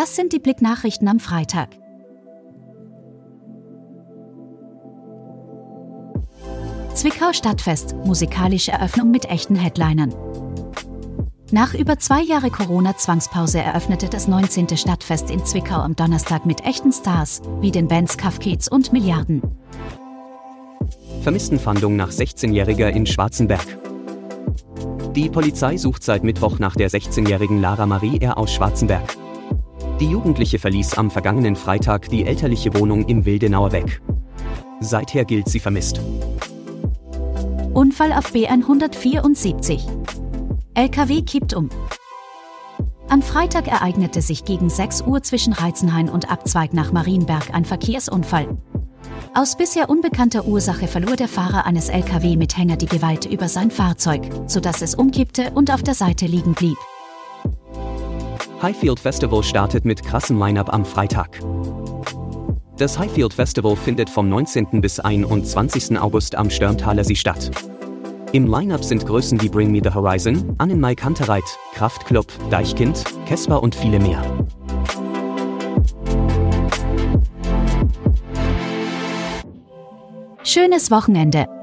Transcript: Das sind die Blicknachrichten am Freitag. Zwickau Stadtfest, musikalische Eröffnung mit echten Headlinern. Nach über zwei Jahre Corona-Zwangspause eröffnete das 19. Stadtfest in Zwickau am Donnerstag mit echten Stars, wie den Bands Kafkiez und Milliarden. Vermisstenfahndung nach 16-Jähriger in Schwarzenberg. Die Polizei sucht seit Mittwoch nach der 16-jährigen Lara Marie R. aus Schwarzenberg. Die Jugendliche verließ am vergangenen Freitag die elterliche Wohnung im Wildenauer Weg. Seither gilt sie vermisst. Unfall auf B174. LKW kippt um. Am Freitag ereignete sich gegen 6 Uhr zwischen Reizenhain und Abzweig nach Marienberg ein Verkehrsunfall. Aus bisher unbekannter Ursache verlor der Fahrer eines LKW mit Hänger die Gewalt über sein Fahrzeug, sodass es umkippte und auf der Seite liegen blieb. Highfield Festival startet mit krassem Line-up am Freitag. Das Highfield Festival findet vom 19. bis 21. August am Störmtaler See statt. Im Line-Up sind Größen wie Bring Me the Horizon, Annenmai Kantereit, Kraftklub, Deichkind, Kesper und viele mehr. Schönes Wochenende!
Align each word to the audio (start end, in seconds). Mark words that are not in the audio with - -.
Das 0.00 0.16
sind 0.16 0.32
die 0.32 0.38
Blicknachrichten 0.38 1.06
am 1.08 1.20
Freitag. 1.20 1.76
Zwickau 6.94 7.34
Stadtfest, 7.34 7.94
musikalische 8.06 8.72
Eröffnung 8.72 9.10
mit 9.10 9.26
echten 9.26 9.56
Headlinern. 9.56 10.14
Nach 11.50 11.74
über 11.74 11.98
zwei 11.98 12.22
Jahre 12.22 12.50
Corona-Zwangspause 12.50 13.58
eröffnete 13.58 14.08
das 14.08 14.26
19. 14.26 14.74
Stadtfest 14.74 15.30
in 15.30 15.44
Zwickau 15.44 15.80
am 15.80 15.94
Donnerstag 15.94 16.46
mit 16.46 16.64
echten 16.64 16.92
Stars, 16.92 17.42
wie 17.60 17.70
den 17.70 17.86
Bands 17.86 18.16
Kafkiez 18.16 18.68
und 18.68 18.94
Milliarden. 18.94 19.42
Vermisstenfahndung 21.20 21.96
nach 21.96 22.10
16-Jähriger 22.10 22.88
in 22.88 23.04
Schwarzenberg. 23.04 23.66
Die 25.14 25.28
Polizei 25.28 25.76
sucht 25.76 26.02
seit 26.02 26.24
Mittwoch 26.24 26.58
nach 26.58 26.74
der 26.74 26.88
16-jährigen 26.88 27.60
Lara 27.60 27.84
Marie 27.84 28.18
R. 28.22 28.38
aus 28.38 28.50
Schwarzenberg. 28.50 29.19
Die 30.00 30.08
Jugendliche 30.08 30.58
verließ 30.58 30.94
am 30.94 31.10
vergangenen 31.10 31.56
Freitag 31.56 32.08
die 32.08 32.24
elterliche 32.24 32.74
Wohnung 32.74 33.06
im 33.06 33.26
Wildenauer 33.26 33.72
Weg. 33.72 34.00
Seither 34.80 35.26
gilt 35.26 35.48
sie 35.48 35.60
vermisst. 35.60 36.00
Unfall 37.74 38.14
auf 38.14 38.32
B174. 38.32 39.82
LKW 40.72 41.20
kippt 41.20 41.52
um. 41.52 41.68
Am 43.10 43.20
Freitag 43.20 43.68
ereignete 43.68 44.22
sich 44.22 44.46
gegen 44.46 44.70
6 44.70 45.02
Uhr 45.02 45.22
zwischen 45.22 45.52
Reizenhain 45.52 46.08
und 46.08 46.30
Abzweig 46.30 46.72
nach 46.72 46.92
Marienberg 46.92 47.52
ein 47.52 47.66
Verkehrsunfall. 47.66 48.56
Aus 49.34 49.56
bisher 49.56 49.90
unbekannter 49.90 50.46
Ursache 50.46 50.88
verlor 50.88 51.16
der 51.16 51.28
Fahrer 51.28 51.66
eines 51.66 51.90
LKW 51.90 52.36
mit 52.36 52.56
Hänger 52.56 52.76
die 52.76 52.86
Gewalt 52.86 53.26
über 53.26 53.48
sein 53.48 53.70
Fahrzeug, 53.70 54.22
sodass 54.46 54.80
es 54.80 54.94
umkippte 54.94 55.50
und 55.54 55.70
auf 55.70 55.82
der 55.82 55.94
Seite 55.94 56.24
liegen 56.24 56.54
blieb. 56.54 56.78
Highfield 58.62 59.00
Festival 59.00 59.42
startet 59.42 59.86
mit 59.86 60.02
krassem 60.02 60.38
Line-up 60.38 60.70
am 60.70 60.84
Freitag. 60.84 61.40
Das 62.76 62.98
Highfield 62.98 63.32
Festival 63.32 63.74
findet 63.74 64.10
vom 64.10 64.28
19. 64.28 64.82
bis 64.82 65.00
21. 65.00 65.98
August 65.98 66.34
am 66.34 66.50
Störmtaler 66.50 67.02
See 67.02 67.14
statt. 67.14 67.50
Im 68.32 68.46
Line-Up 68.46 68.84
sind 68.84 69.06
Größen 69.06 69.40
wie 69.40 69.48
Bring 69.48 69.72
Me 69.72 69.80
the 69.82 69.94
Horizon, 69.94 70.54
Annenmai 70.58 70.94
Kantereit, 70.94 71.44
Kraftklub, 71.72 72.26
Deichkind, 72.50 73.02
Kesper 73.24 73.62
und 73.62 73.74
viele 73.74 73.98
mehr. 73.98 74.22
Schönes 80.42 80.90
Wochenende! 80.90 81.59